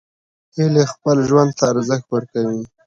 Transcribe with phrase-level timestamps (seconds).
[0.55, 2.63] هیلۍ خپل ژوند ته ارزښت ورکوي